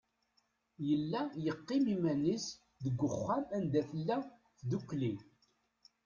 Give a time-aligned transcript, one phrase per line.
[0.87, 2.45] Yella yeqqim iman-is
[2.83, 4.17] deg uxxam anda tella
[4.59, 5.13] tdukkli.